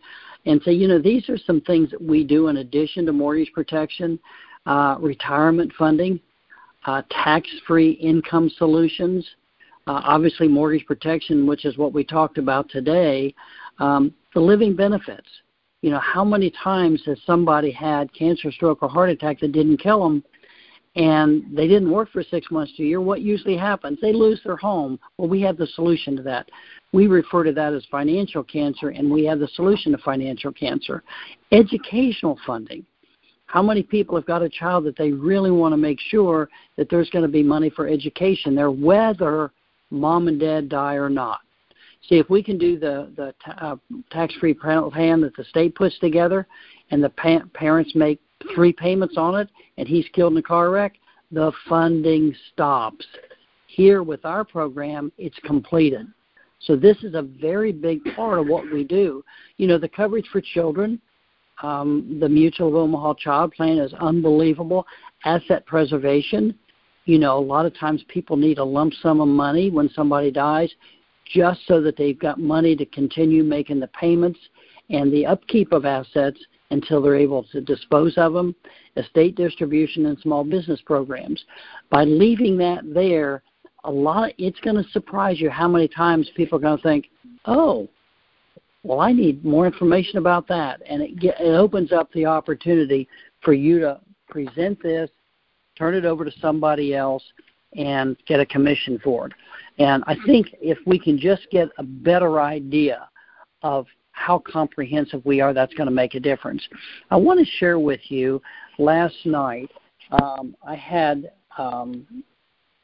and 0.48 0.62
say, 0.62 0.72
you 0.72 0.88
know, 0.88 0.98
these 0.98 1.28
are 1.28 1.36
some 1.36 1.60
things 1.60 1.90
that 1.90 2.02
we 2.02 2.24
do 2.24 2.48
in 2.48 2.56
addition 2.56 3.04
to 3.04 3.12
mortgage 3.12 3.52
protection, 3.52 4.18
uh, 4.64 4.96
retirement 4.98 5.70
funding, 5.78 6.18
uh, 6.86 7.02
tax-free 7.10 7.90
income 7.92 8.50
solutions, 8.56 9.28
uh, 9.86 10.00
obviously 10.04 10.48
mortgage 10.48 10.86
protection, 10.86 11.46
which 11.46 11.66
is 11.66 11.76
what 11.76 11.92
we 11.92 12.02
talked 12.02 12.38
about 12.38 12.68
today, 12.70 13.34
um, 13.78 14.12
the 14.32 14.40
living 14.40 14.74
benefits. 14.74 15.28
You 15.82 15.90
know, 15.90 16.00
how 16.00 16.24
many 16.24 16.50
times 16.64 17.02
has 17.04 17.18
somebody 17.26 17.70
had 17.70 18.12
cancer, 18.14 18.50
stroke, 18.50 18.82
or 18.82 18.88
heart 18.88 19.10
attack 19.10 19.40
that 19.40 19.52
didn't 19.52 19.76
kill 19.76 20.02
them, 20.02 20.24
and 20.96 21.44
they 21.52 21.68
didn't 21.68 21.90
work 21.90 22.10
for 22.10 22.22
six 22.22 22.50
months 22.50 22.72
to 22.76 22.82
a 22.82 22.86
year? 22.86 23.00
What 23.00 23.20
usually 23.20 23.56
happens? 23.56 23.98
They 24.00 24.12
lose 24.12 24.40
their 24.44 24.56
home. 24.56 24.98
Well, 25.16 25.28
we 25.28 25.40
have 25.42 25.56
the 25.56 25.66
solution 25.66 26.16
to 26.16 26.22
that. 26.22 26.48
We 26.92 27.06
refer 27.06 27.44
to 27.44 27.52
that 27.52 27.74
as 27.74 27.84
financial 27.90 28.42
cancer, 28.42 28.88
and 28.88 29.10
we 29.10 29.24
have 29.26 29.38
the 29.38 29.48
solution 29.48 29.92
to 29.92 29.98
financial 29.98 30.52
cancer. 30.52 31.04
Educational 31.52 32.38
funding. 32.46 32.84
How 33.46 33.62
many 33.62 33.82
people 33.82 34.14
have 34.14 34.26
got 34.26 34.42
a 34.42 34.48
child 34.48 34.84
that 34.84 34.96
they 34.96 35.10
really 35.10 35.50
want 35.50 35.72
to 35.72 35.78
make 35.78 35.98
sure 36.00 36.50
that 36.76 36.90
there's 36.90 37.08
going 37.10 37.22
to 37.22 37.30
be 37.30 37.42
money 37.42 37.70
for 37.70 37.86
education 37.86 38.54
there, 38.54 38.70
whether 38.70 39.52
mom 39.90 40.28
and 40.28 40.38
dad 40.38 40.68
die 40.68 40.94
or 40.94 41.08
not? 41.08 41.40
See, 42.08 42.16
if 42.16 42.30
we 42.30 42.42
can 42.42 42.58
do 42.58 42.78
the, 42.78 43.10
the 43.16 43.34
uh, 43.62 43.76
tax-free 44.10 44.54
plan 44.54 45.20
that 45.20 45.32
the 45.36 45.44
state 45.44 45.74
puts 45.74 45.98
together 45.98 46.46
and 46.90 47.02
the 47.02 47.10
pa- 47.10 47.42
parents 47.54 47.92
make 47.94 48.20
three 48.54 48.72
payments 48.72 49.16
on 49.16 49.34
it 49.36 49.48
and 49.76 49.88
he's 49.88 50.06
killed 50.12 50.32
in 50.32 50.38
a 50.38 50.42
car 50.42 50.70
wreck, 50.70 50.94
the 51.30 51.52
funding 51.68 52.34
stops. 52.52 53.06
Here 53.66 54.02
with 54.02 54.24
our 54.24 54.44
program, 54.44 55.12
it's 55.18 55.38
completed. 55.44 56.06
So 56.60 56.74
this 56.74 56.96
is 57.04 57.14
a 57.14 57.22
very 57.22 57.70
big 57.70 58.00
part 58.16 58.38
of 58.38 58.48
what 58.48 58.70
we 58.72 58.82
do. 58.82 59.24
You 59.58 59.68
know, 59.68 59.78
the 59.78 59.88
coverage 59.88 60.26
for 60.32 60.40
children, 60.40 61.00
um, 61.62 62.18
the 62.20 62.28
Mutual 62.28 62.68
of 62.68 62.74
Omaha 62.74 63.14
Child 63.14 63.52
Plan 63.52 63.78
is 63.78 63.92
unbelievable. 63.94 64.86
Asset 65.24 65.66
preservation, 65.66 66.54
you 67.04 67.18
know, 67.18 67.38
a 67.38 67.40
lot 67.40 67.66
of 67.66 67.76
times 67.78 68.02
people 68.08 68.36
need 68.36 68.58
a 68.58 68.64
lump 68.64 68.92
sum 68.94 69.20
of 69.20 69.28
money 69.28 69.70
when 69.70 69.88
somebody 69.90 70.30
dies 70.30 70.72
just 71.32 71.60
so 71.66 71.80
that 71.80 71.96
they've 71.96 72.18
got 72.18 72.40
money 72.40 72.74
to 72.74 72.86
continue 72.86 73.44
making 73.44 73.80
the 73.80 73.88
payments 73.88 74.38
and 74.90 75.12
the 75.12 75.26
upkeep 75.26 75.72
of 75.72 75.84
assets 75.84 76.38
until 76.70 77.00
they're 77.00 77.16
able 77.16 77.44
to 77.44 77.60
dispose 77.60 78.14
of 78.16 78.32
them, 78.32 78.54
estate 78.96 79.34
distribution, 79.34 80.06
and 80.06 80.18
small 80.18 80.44
business 80.44 80.80
programs. 80.84 81.42
By 81.90 82.04
leaving 82.04 82.58
that 82.58 82.82
there, 82.92 83.42
a 83.84 83.90
lot 83.90 84.32
it's 84.38 84.60
going 84.60 84.82
to 84.82 84.90
surprise 84.90 85.40
you 85.40 85.50
how 85.50 85.68
many 85.68 85.88
times 85.88 86.30
people 86.36 86.58
are 86.58 86.62
going 86.62 86.76
to 86.76 86.82
think, 86.82 87.08
"Oh, 87.46 87.88
well, 88.82 89.00
I 89.00 89.12
need 89.12 89.44
more 89.44 89.66
information 89.66 90.18
about 90.18 90.46
that," 90.48 90.82
and 90.86 91.02
it 91.02 91.18
get, 91.18 91.40
it 91.40 91.54
opens 91.54 91.92
up 91.92 92.12
the 92.12 92.26
opportunity 92.26 93.08
for 93.40 93.52
you 93.52 93.80
to 93.80 94.00
present 94.28 94.82
this, 94.82 95.10
turn 95.76 95.94
it 95.94 96.04
over 96.04 96.24
to 96.24 96.32
somebody 96.40 96.94
else, 96.94 97.22
and 97.76 98.16
get 98.26 98.40
a 98.40 98.46
commission 98.46 98.98
for 99.02 99.26
it. 99.26 99.32
And 99.78 100.02
I 100.06 100.16
think 100.26 100.48
if 100.60 100.78
we 100.86 100.98
can 100.98 101.18
just 101.18 101.46
get 101.50 101.68
a 101.78 101.82
better 101.82 102.40
idea 102.40 103.08
of 103.62 103.86
how 104.18 104.40
comprehensive 104.40 105.24
we 105.24 105.40
are, 105.40 105.54
that's 105.54 105.72
going 105.74 105.86
to 105.86 105.94
make 105.94 106.14
a 106.14 106.20
difference. 106.20 106.62
I 107.10 107.16
want 107.16 107.38
to 107.38 107.46
share 107.58 107.78
with 107.78 108.00
you 108.10 108.42
last 108.78 109.14
night, 109.24 109.70
um, 110.10 110.56
I 110.66 110.74
had 110.74 111.30
um, 111.56 112.24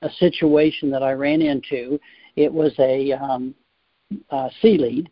a 0.03 0.11
situation 0.11 0.91
that 0.91 1.03
I 1.03 1.13
ran 1.13 1.43
into. 1.43 1.99
It 2.37 2.53
was 2.53 2.73
a, 2.79 3.13
um, 3.13 3.55
sea 4.63 4.79
lead, 4.79 5.11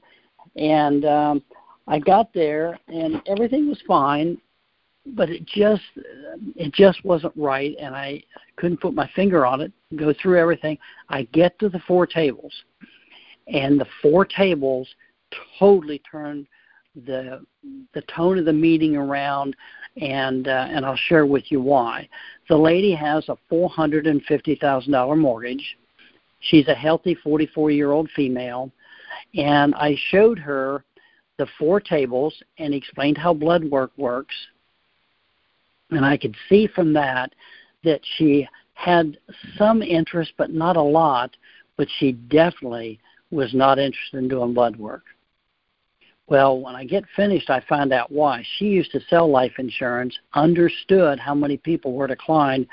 and 0.57 1.05
um, 1.05 1.43
I 1.89 1.99
got 1.99 2.33
there, 2.33 2.79
and 2.89 3.21
everything 3.27 3.69
was 3.69 3.83
fine, 3.87 4.39
but 5.07 5.29
it 5.29 5.45
just 5.45 5.83
it 6.55 6.73
just 6.73 7.05
wasn't 7.05 7.33
right, 7.37 7.75
and 7.81 7.97
I 7.97 8.23
couldn't 8.57 8.81
put 8.81 8.95
my 8.95 9.11
finger 9.17 9.45
on 9.45 9.61
it. 9.61 9.73
Go 9.97 10.15
through 10.23 10.39
everything. 10.39 10.79
I 11.09 11.25
get 11.33 11.59
to 11.59 11.69
the 11.69 11.81
four 11.81 12.07
tables, 12.07 12.53
and 13.49 13.81
the 13.81 13.87
four 14.01 14.25
tables 14.25 14.87
totally 15.59 16.01
turned 16.11 16.47
the 17.07 17.45
the 17.95 18.03
tone 18.03 18.39
of 18.39 18.45
the 18.45 18.53
meeting 18.53 18.97
around 18.97 19.57
and 20.01 20.49
uh, 20.49 20.67
and 20.71 20.85
I'll 20.85 20.97
share 20.97 21.27
with 21.27 21.51
you 21.51 21.61
why. 21.61 22.09
The 22.49 22.57
lady 22.57 22.95
has 22.95 23.29
a 23.29 23.37
four 23.49 23.69
hundred 23.69 24.07
and 24.07 24.23
fifty 24.25 24.55
thousand 24.57 24.93
dollar 24.93 25.17
mortgage. 25.17 25.77
She's 26.41 26.69
a 26.69 26.75
healthy 26.75 27.15
forty 27.15 27.47
four 27.47 27.71
year 27.71 27.93
old 27.93 28.11
female, 28.15 28.71
and 29.35 29.75
I 29.75 29.97
showed 30.11 30.39
her 30.39 30.85
the 31.39 31.47
four 31.59 31.81
tables 31.81 32.35
and 32.59 32.75
explained 32.75 33.19
how 33.19 33.35
blood 33.35 33.65
work 33.65 33.93
works. 33.97 34.35
And 35.91 36.05
I 36.05 36.17
could 36.17 36.37
see 36.49 36.67
from 36.67 36.93
that 36.95 37.35
that 37.85 38.01
she 38.17 38.49
had 38.75 39.19
some 39.59 39.83
interest, 39.83 40.33
but 40.39 40.51
not 40.51 40.77
a 40.77 40.83
lot. 40.83 41.37
But 41.77 41.89
she 41.99 42.13
definitely 42.13 43.01
was 43.31 43.55
not 43.55 43.79
interested 43.79 44.19
in 44.19 44.29
doing 44.29 44.55
blood 44.55 44.77
work. 44.77 45.05
Well, 46.29 46.61
when 46.61 46.75
I 46.75 46.85
get 46.85 47.05
finished, 47.17 47.51
I 47.51 47.61
find 47.69 47.93
out 47.93 48.11
why. 48.11 48.45
She 48.57 48.67
used 48.67 48.93
to 48.93 49.01
sell 49.11 49.29
life 49.29 49.53
insurance, 49.59 50.17
understood 50.35 51.19
how 51.19 51.35
many 51.35 51.57
people 51.57 51.93
were 51.93 52.07
declined, 52.07 52.67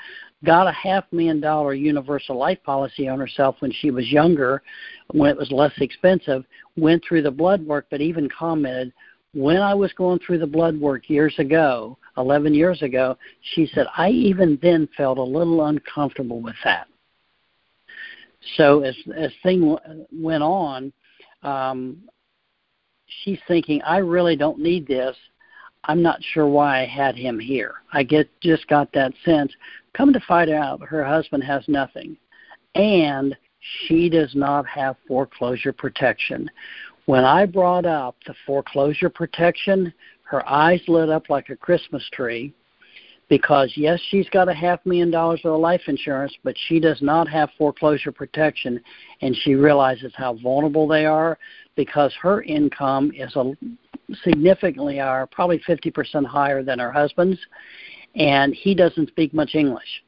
got 0.44 0.68
a 0.68 0.72
half 0.72 1.04
million 1.12 1.40
dollar 1.40 1.74
universal 1.74 2.36
life 2.36 2.62
policy 2.64 3.08
on 3.08 3.18
herself 3.18 3.56
when 3.58 3.72
she 3.72 3.90
was 3.90 4.10
younger, 4.10 4.62
when 5.12 5.30
it 5.30 5.36
was 5.36 5.50
less 5.50 5.72
expensive, 5.78 6.44
went 6.76 7.02
through 7.06 7.22
the 7.22 7.30
blood 7.30 7.64
work, 7.66 7.86
but 7.90 8.00
even 8.00 8.28
commented, 8.28 8.92
when 9.34 9.58
I 9.58 9.74
was 9.74 9.92
going 9.92 10.18
through 10.20 10.38
the 10.38 10.46
blood 10.46 10.80
work 10.80 11.08
years 11.08 11.34
ago, 11.38 11.98
11 12.16 12.54
years 12.54 12.82
ago, 12.82 13.16
she 13.54 13.66
said, 13.74 13.86
I 13.96 14.10
even 14.10 14.58
then 14.62 14.88
felt 14.96 15.18
a 15.18 15.22
little 15.22 15.66
uncomfortable 15.66 16.40
with 16.40 16.56
that. 16.64 16.86
So 18.56 18.80
as 18.80 18.96
as 19.14 19.30
thing 19.42 19.76
went 20.12 20.42
on, 20.42 20.92
um, 21.42 21.98
she's 23.22 23.38
thinking, 23.46 23.82
I 23.82 23.98
really 23.98 24.36
don't 24.36 24.58
need 24.58 24.86
this. 24.86 25.16
I'm 25.84 26.02
not 26.02 26.22
sure 26.22 26.46
why 26.46 26.82
I 26.82 26.86
had 26.86 27.16
him 27.16 27.38
here. 27.38 27.74
I 27.92 28.02
get 28.02 28.28
just 28.40 28.66
got 28.68 28.92
that 28.92 29.12
sense. 29.24 29.52
Come 29.94 30.12
to 30.12 30.20
find 30.20 30.50
out, 30.50 30.82
her 30.82 31.04
husband 31.04 31.42
has 31.44 31.64
nothing, 31.68 32.16
and 32.74 33.36
she 33.60 34.08
does 34.08 34.34
not 34.34 34.66
have 34.66 34.96
foreclosure 35.08 35.72
protection. 35.72 36.50
When 37.06 37.24
I 37.24 37.46
brought 37.46 37.86
up 37.86 38.16
the 38.26 38.34
foreclosure 38.46 39.10
protection, 39.10 39.92
her 40.24 40.48
eyes 40.48 40.80
lit 40.86 41.08
up 41.08 41.28
like 41.28 41.48
a 41.48 41.56
Christmas 41.56 42.08
tree 42.12 42.54
because 43.30 43.72
yes, 43.76 43.98
she's 44.10 44.28
got 44.28 44.48
a 44.48 44.52
half 44.52 44.84
million 44.84 45.10
dollars 45.10 45.40
of 45.44 45.58
life 45.58 45.82
insurance, 45.86 46.34
but 46.42 46.54
she 46.66 46.80
does 46.80 47.00
not 47.00 47.28
have 47.28 47.48
foreclosure 47.56 48.12
protection, 48.12 48.78
and 49.22 49.34
she 49.34 49.54
realizes 49.54 50.12
how 50.16 50.34
vulnerable 50.42 50.86
they 50.86 51.06
are 51.06 51.38
because 51.76 52.12
her 52.20 52.42
income 52.42 53.12
is 53.14 53.34
a 53.36 53.52
significantly 54.24 54.98
higher, 54.98 55.26
probably 55.26 55.60
50% 55.60 56.26
higher 56.26 56.64
than 56.64 56.80
her 56.80 56.90
husband's, 56.90 57.38
and 58.16 58.52
he 58.52 58.74
doesn't 58.74 59.08
speak 59.08 59.32
much 59.32 59.54
English. 59.54 60.02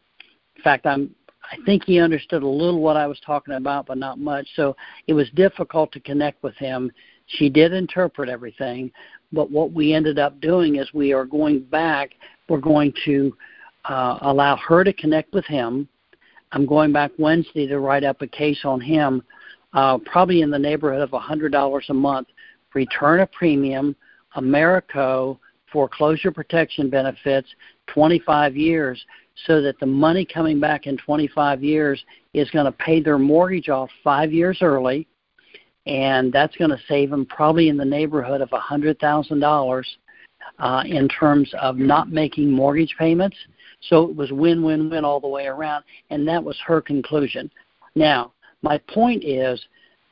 In 0.57 0.63
fact, 0.63 0.85
I'm 0.85 1.15
I 1.53 1.57
think 1.67 1.85
he 1.85 1.99
understood 1.99 2.43
a 2.43 2.49
little 2.49 2.81
what 2.81 2.97
I 2.97 3.07
was 3.07 3.21
talking 3.25 3.55
about, 3.55 3.87
but 3.87 3.99
not 3.99 4.19
much. 4.19 4.49
So 4.57 4.75
it 5.07 5.13
was 5.13 5.29
difficult 5.35 5.93
to 5.93 6.01
connect 6.01 6.43
with 6.43 6.57
him. 6.57 6.91
She 7.27 7.51
did 7.51 7.73
interpret 7.73 8.29
everything, 8.29 8.91
but 9.33 9.51
what 9.51 9.73
we 9.73 9.93
ended 9.93 10.19
up 10.19 10.41
doing 10.41 10.77
is 10.77 10.93
we 10.95 11.13
are 11.13 11.25
going 11.25 11.61
back. 11.61 12.13
We're 12.49 12.59
going 12.59 12.93
to 13.05 13.37
uh, 13.85 14.19
allow 14.23 14.57
her 14.57 14.85
to 14.85 14.93
connect 14.93 15.33
with 15.33 15.45
him. 15.47 15.89
I'm 16.53 16.67
going 16.67 16.93
back 16.93 17.13
Wednesday 17.19 17.67
to 17.67 17.79
write 17.79 18.05
up 18.05 18.21
a 18.23 18.27
case 18.27 18.61
on 18.65 18.81
him 18.81 19.23
uh, 19.73 19.99
probably 19.99 20.43
in 20.43 20.51
the 20.51 20.59
neighborhood 20.59 21.03
of 21.03 21.11
$100 21.11 21.89
a 21.89 21.95
month, 21.95 22.29
return 22.75 23.21
a 23.21 23.27
premium, 23.27 23.97
Americo 24.37 25.39
foreclosure 25.73 26.31
protection 26.31 26.91
benefits, 26.91 27.49
25 27.87 28.57
years, 28.57 29.03
so 29.47 29.63
that 29.63 29.79
the 29.81 29.87
money 29.87 30.27
coming 30.27 30.61
back 30.61 30.87
in 30.87 30.99
25 30.99 31.63
years 31.63 32.05
is 32.35 32.51
going 32.51 32.67
to 32.67 32.73
pay 32.73 33.01
their 33.01 33.19
mortgage 33.19 33.71
off 33.71 33.89
five 34.05 34.33
years 34.33 34.59
early, 34.61 35.07
and 35.87 36.33
that's 36.33 36.55
going 36.57 36.71
to 36.71 36.79
save 36.87 37.11
them 37.11 37.25
probably 37.27 37.69
in 37.69 37.77
the 37.79 37.85
neighborhood 37.85 38.43
of 38.43 38.51
$100,000 38.51 39.85
uh, 40.59 40.83
in 40.87 41.09
terms 41.09 41.53
of 41.61 41.77
not 41.77 42.11
making 42.11 42.51
mortgage 42.51 42.95
payments. 42.99 43.37
So 43.89 44.05
it 44.09 44.15
was 44.15 44.31
win 44.31 44.63
win 44.63 44.91
win 44.91 45.05
all 45.05 45.21
the 45.21 45.29
way 45.29 45.47
around, 45.47 45.85
and 46.11 46.27
that 46.29 46.43
was 46.43 46.57
her 46.67 46.81
conclusion. 46.81 47.51
Now, 47.95 48.33
my 48.63 48.79
point 48.79 49.25
is, 49.25 49.61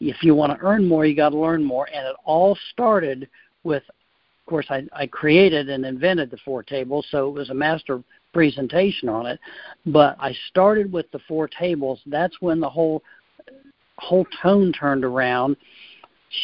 if 0.01 0.23
you 0.23 0.35
want 0.35 0.53
to 0.53 0.65
earn 0.65 0.89
more, 0.89 1.07
you 1.07 1.15
got 1.15 1.31
to 1.31 1.39
learn 1.39 1.63
more. 1.63 1.89
And 1.95 2.07
it 2.07 2.17
all 2.25 2.59
started 2.73 3.29
with, 3.63 3.83
of 3.89 4.47
course, 4.51 4.67
I, 4.71 4.87
I 4.93 5.07
created 5.07 5.69
and 5.69 5.85
invented 5.85 6.31
the 6.31 6.39
four 6.45 6.63
tables, 6.63 7.07
so 7.11 7.29
it 7.29 7.33
was 7.33 7.51
a 7.51 7.55
master 7.55 8.03
presentation 8.33 9.09
on 9.09 9.27
it. 9.27 9.39
But 9.87 10.17
I 10.19 10.35
started 10.49 10.93
with 10.93 11.11
the 11.13 11.21
four 11.29 11.49
tables. 11.49 12.01
That's 12.07 12.41
when 12.41 12.61
the 12.61 12.69
whole 12.69 13.03
whole 13.99 14.27
tone 14.43 14.73
turned 14.73 15.05
around. 15.05 15.57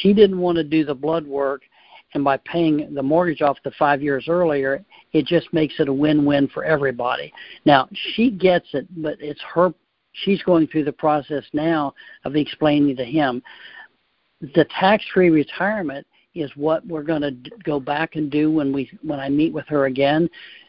She 0.00 0.12
didn't 0.12 0.38
want 0.38 0.56
to 0.56 0.64
do 0.64 0.84
the 0.84 0.94
blood 0.94 1.26
work, 1.26 1.62
and 2.16 2.24
by 2.24 2.38
paying 2.38 2.92
the 2.94 3.02
mortgage 3.02 3.42
off 3.42 3.58
the 3.62 3.70
five 3.78 4.02
years 4.02 4.24
earlier, 4.26 4.82
it 5.12 5.26
just 5.26 5.52
makes 5.52 5.74
it 5.78 5.88
a 5.88 5.92
win-win 5.92 6.48
for 6.48 6.64
everybody. 6.64 7.32
Now 7.66 7.88
she 8.14 8.30
gets 8.30 8.66
it, 8.72 8.86
but 9.02 9.18
it's 9.20 9.40
her 9.54 9.72
she's 10.24 10.42
going 10.42 10.66
through 10.66 10.84
the 10.84 10.92
process 10.92 11.44
now 11.52 11.92
of 12.24 12.34
explaining 12.34 12.96
to 12.96 13.04
him 13.04 13.42
the 14.40 14.66
tax-free 14.78 15.28
retirement 15.28 16.06
is 16.34 16.50
what 16.56 16.86
we're 16.86 17.02
going 17.02 17.22
to 17.22 17.34
go 17.64 17.78
back 17.78 18.16
and 18.16 18.30
do 18.30 18.50
when 18.50 18.72
we 18.72 18.90
when 19.02 19.20
I 19.20 19.28
meet 19.28 19.52
with 19.52 19.66
her 19.68 19.86
again. 19.86 20.28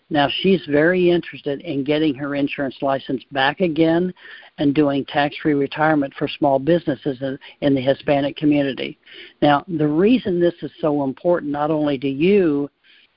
Now 0.09 0.29
she's 0.41 0.65
very 0.69 1.09
interested 1.09 1.61
in 1.61 1.83
getting 1.83 2.15
her 2.15 2.35
insurance 2.35 2.77
license 2.81 3.23
back 3.31 3.59
again 3.59 4.13
and 4.57 4.73
doing 4.73 5.05
tax-free 5.05 5.53
retirement 5.53 6.13
for 6.17 6.27
small 6.27 6.59
businesses 6.59 7.21
in, 7.61 7.75
the 7.75 7.81
Hispanic 7.81 8.37
community. 8.37 8.97
Now 9.41 9.65
the 9.67 9.87
reason 9.87 10.39
this 10.39 10.55
is 10.61 10.71
so 10.79 11.03
important 11.03 11.51
not 11.51 11.71
only 11.71 11.97
to 11.99 12.09
you 12.09 12.69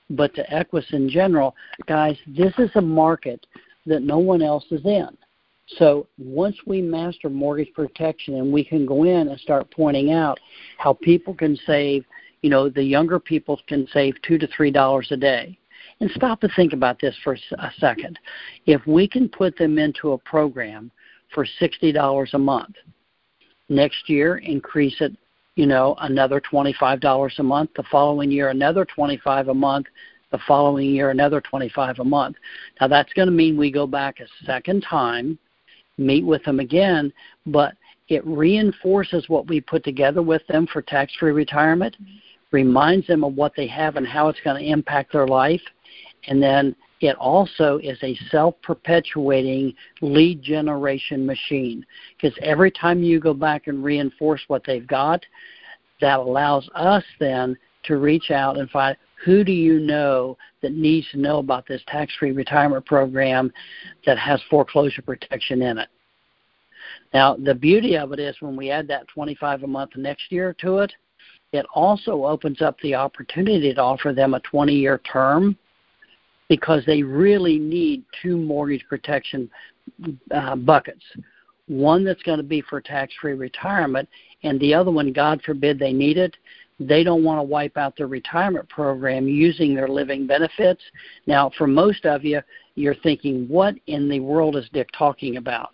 but 0.09 0.35
to 0.35 0.43
Equis 0.51 0.91
in 0.91 1.09
general, 1.09 1.55
guys, 1.87 2.17
this 2.27 2.53
is 2.57 2.69
a 2.75 2.81
market 2.81 3.45
that 3.85 4.01
no 4.03 4.17
one 4.17 4.41
else 4.41 4.65
is 4.69 4.85
in. 4.85 5.07
So 5.77 6.07
once 6.17 6.57
we 6.65 6.81
master 6.81 7.29
mortgage 7.29 7.73
protection 7.73 8.35
and 8.35 8.51
we 8.51 8.65
can 8.65 8.85
go 8.85 9.03
in 9.03 9.29
and 9.29 9.39
start 9.39 9.71
pointing 9.71 10.11
out 10.11 10.37
how 10.77 10.93
people 10.93 11.33
can 11.33 11.57
save, 11.65 12.03
you 12.41 12.49
know, 12.49 12.67
the 12.67 12.83
younger 12.83 13.19
people 13.19 13.57
can 13.67 13.87
save 13.93 14.15
two 14.21 14.37
to 14.37 14.47
three 14.47 14.71
dollars 14.71 15.07
a 15.11 15.17
day. 15.17 15.57
And 16.01 16.11
stop 16.15 16.41
to 16.41 16.49
think 16.55 16.73
about 16.73 16.99
this 16.99 17.15
for 17.23 17.37
a 17.57 17.71
second. 17.79 18.19
If 18.65 18.85
we 18.85 19.07
can 19.07 19.29
put 19.29 19.55
them 19.55 19.77
into 19.77 20.11
a 20.11 20.17
program 20.17 20.91
for 21.33 21.45
sixty 21.59 21.93
dollars 21.93 22.31
a 22.33 22.39
month, 22.39 22.75
next 23.69 24.09
year 24.09 24.37
increase 24.39 24.99
it, 24.99 25.15
you 25.55 25.65
know, 25.65 25.95
another 26.01 26.41
twenty-five 26.41 26.99
dollars 26.99 27.35
a 27.37 27.43
month. 27.43 27.69
The 27.75 27.83
following 27.89 28.29
year, 28.31 28.49
another 28.49 28.83
twenty-five 28.83 29.47
a 29.47 29.53
month 29.53 29.87
the 30.31 30.39
following 30.47 30.89
year 30.89 31.09
another 31.09 31.41
25 31.41 31.99
a 31.99 32.03
month. 32.05 32.37
Now 32.79 32.87
that's 32.87 33.11
going 33.11 33.25
to 33.25 33.33
mean 33.33 33.57
we 33.57 33.69
go 33.69 33.85
back 33.85 34.21
a 34.21 34.45
second 34.45 34.79
time 34.89 35.37
meet 35.97 36.25
with 36.25 36.43
them 36.43 36.59
again, 36.59 37.13
but 37.45 37.75
it 38.09 38.25
reinforces 38.25 39.29
what 39.29 39.47
we 39.47 39.61
put 39.61 39.83
together 39.83 40.21
with 40.21 40.45
them 40.47 40.67
for 40.67 40.81
tax 40.81 41.13
free 41.19 41.31
retirement, 41.31 41.95
reminds 42.51 43.07
them 43.07 43.23
of 43.23 43.35
what 43.35 43.53
they 43.55 43.67
have 43.67 43.95
and 43.95 44.07
how 44.07 44.27
it's 44.27 44.39
going 44.43 44.61
to 44.61 44.69
impact 44.69 45.13
their 45.13 45.27
life, 45.27 45.61
and 46.27 46.41
then 46.41 46.75
it 47.01 47.15
also 47.15 47.79
is 47.79 47.97
a 48.03 48.15
self 48.29 48.55
perpetuating 48.61 49.73
lead 50.01 50.41
generation 50.41 51.25
machine 51.25 51.83
because 52.15 52.37
every 52.43 52.69
time 52.71 53.01
you 53.03 53.19
go 53.19 53.33
back 53.33 53.67
and 53.67 53.83
reinforce 53.83 54.41
what 54.47 54.63
they've 54.65 54.87
got, 54.87 55.25
that 55.99 56.19
allows 56.19 56.69
us 56.75 57.03
then 57.19 57.57
to 57.83 57.97
reach 57.97 58.29
out 58.29 58.57
and 58.57 58.69
find 58.69 58.95
who 59.25 59.43
do 59.43 59.51
you 59.51 59.79
know 59.79 60.37
that 60.61 60.73
needs 60.73 61.07
to 61.11 61.19
know 61.19 61.39
about 61.39 61.67
this 61.67 61.81
tax 61.87 62.13
free 62.19 62.31
retirement 62.31 62.85
program 62.85 63.51
that 64.05 64.17
has 64.17 64.41
foreclosure 64.49 65.01
protection 65.01 65.61
in 65.61 65.77
it? 65.77 65.89
Now, 67.13 67.35
the 67.35 67.53
beauty 67.53 67.97
of 67.97 68.13
it 68.13 68.19
is 68.19 68.35
when 68.39 68.55
we 68.55 68.71
add 68.71 68.87
that 68.87 69.07
25 69.09 69.63
a 69.63 69.67
month 69.67 69.91
next 69.95 70.31
year 70.31 70.55
to 70.61 70.79
it, 70.79 70.93
it 71.51 71.65
also 71.73 72.25
opens 72.25 72.61
up 72.61 72.79
the 72.79 72.95
opportunity 72.95 73.73
to 73.73 73.81
offer 73.81 74.13
them 74.13 74.33
a 74.33 74.39
20 74.41 74.73
year 74.73 75.01
term 75.11 75.57
because 76.51 76.83
they 76.85 77.01
really 77.01 77.57
need 77.57 78.03
two 78.21 78.35
mortgage 78.35 78.85
protection 78.89 79.49
uh, 80.31 80.53
buckets. 80.53 81.01
One 81.69 82.03
that's 82.03 82.21
going 82.23 82.39
to 82.39 82.43
be 82.43 82.59
for 82.59 82.81
tax 82.81 83.13
free 83.21 83.35
retirement, 83.35 84.09
and 84.43 84.59
the 84.59 84.73
other 84.73 84.91
one, 84.91 85.13
God 85.13 85.41
forbid 85.43 85.79
they 85.79 85.93
need 85.93 86.17
it, 86.17 86.35
they 86.77 87.05
don't 87.05 87.23
want 87.23 87.39
to 87.39 87.43
wipe 87.43 87.77
out 87.77 87.95
their 87.95 88.07
retirement 88.07 88.67
program 88.67 89.29
using 89.29 89.73
their 89.73 89.87
living 89.87 90.27
benefits. 90.27 90.81
Now, 91.25 91.49
for 91.57 91.67
most 91.67 92.05
of 92.05 92.25
you, 92.25 92.41
you're 92.75 92.95
thinking, 92.95 93.47
what 93.47 93.75
in 93.87 94.09
the 94.09 94.19
world 94.19 94.57
is 94.57 94.67
Dick 94.73 94.89
talking 94.91 95.37
about? 95.37 95.69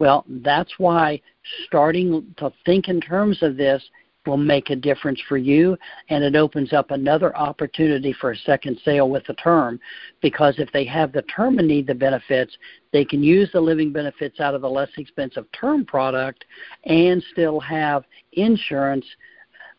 Well, 0.00 0.26
that's 0.28 0.72
why 0.76 1.22
starting 1.64 2.34
to 2.36 2.52
think 2.66 2.88
in 2.88 3.00
terms 3.00 3.42
of 3.42 3.56
this 3.56 3.82
will 4.26 4.36
make 4.36 4.70
a 4.70 4.76
difference 4.76 5.20
for 5.28 5.38
you 5.38 5.76
and 6.10 6.22
it 6.22 6.36
opens 6.36 6.72
up 6.72 6.90
another 6.90 7.34
opportunity 7.36 8.12
for 8.12 8.32
a 8.32 8.36
second 8.36 8.78
sale 8.84 9.08
with 9.08 9.24
the 9.26 9.34
term 9.34 9.80
because 10.20 10.54
if 10.58 10.70
they 10.72 10.84
have 10.84 11.10
the 11.12 11.22
term 11.22 11.58
and 11.58 11.66
need 11.66 11.86
the 11.86 11.94
benefits 11.94 12.54
they 12.92 13.04
can 13.04 13.22
use 13.22 13.48
the 13.52 13.60
living 13.60 13.92
benefits 13.92 14.38
out 14.38 14.54
of 14.54 14.60
the 14.60 14.68
less 14.68 14.90
expensive 14.98 15.46
term 15.52 15.84
product 15.86 16.44
and 16.84 17.22
still 17.32 17.58
have 17.60 18.04
insurance 18.32 19.06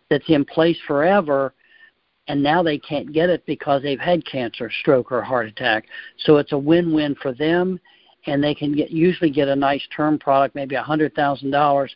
that's 0.10 0.28
in 0.28 0.44
place 0.44 0.78
forever 0.88 1.54
and 2.28 2.42
now 2.42 2.64
they 2.64 2.78
can't 2.78 3.12
get 3.12 3.30
it 3.30 3.46
because 3.46 3.82
they've 3.82 4.00
had 4.00 4.26
cancer, 4.26 4.72
stroke, 4.80 5.12
or 5.12 5.22
heart 5.22 5.48
attack. 5.48 5.86
So 6.20 6.38
it's 6.38 6.54
a 6.54 6.58
win-win 6.58 7.16
for 7.16 7.34
them, 7.34 7.80
and 8.26 8.42
they 8.42 8.54
can 8.54 8.74
get 8.74 8.92
usually 8.92 9.32
get 9.32 9.48
a 9.48 9.56
nice 9.56 9.86
term 9.94 10.20
product, 10.20 10.56
maybe 10.56 10.76
a 10.76 10.84
hundred 10.84 11.14
thousand 11.16 11.52
dollars 11.52 11.94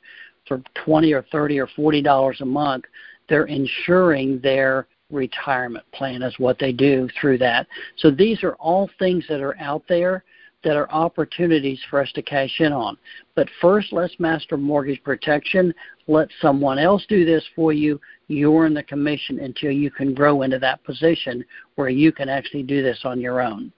for 0.47 0.61
twenty 0.83 1.13
or 1.13 1.25
thirty 1.31 1.59
or 1.59 1.67
forty 1.75 2.01
dollars 2.01 2.41
a 2.41 2.45
month. 2.45 2.85
They're 3.27 3.45
insuring 3.45 4.39
their 4.41 4.87
retirement 5.11 5.85
plan 5.93 6.21
is 6.23 6.37
what 6.39 6.59
they 6.59 6.71
do 6.71 7.07
through 7.19 7.37
that. 7.39 7.67
So 7.97 8.11
these 8.11 8.43
are 8.43 8.55
all 8.55 8.89
things 8.99 9.25
that 9.29 9.41
are 9.41 9.57
out 9.59 9.83
there 9.87 10.23
that 10.63 10.75
are 10.75 10.91
opportunities 10.91 11.79
for 11.89 12.01
us 12.01 12.11
to 12.13 12.23
cash 12.23 12.59
in 12.59 12.73
on. 12.73 12.97
But 13.35 13.47
first, 13.61 13.93
let's 13.93 14.19
master 14.19 14.57
mortgage 14.57 15.01
protection. 15.03 15.73
Let 16.07 16.27
someone 16.41 16.79
else 16.79 17.05
do 17.07 17.23
this 17.23 17.43
for 17.55 17.71
you. 17.71 18.01
You're 18.27 18.65
in 18.65 18.73
the 18.73 18.83
commission 18.83 19.39
until 19.39 19.71
you 19.71 19.91
can 19.91 20.15
grow 20.15 20.41
into 20.41 20.57
that 20.59 20.83
position 20.83 21.45
where 21.75 21.89
you 21.89 22.11
can 22.11 22.29
actually 22.29 22.63
do 22.63 22.81
this 22.81 23.01
on 23.03 23.21
your 23.21 23.41
own. 23.41 23.71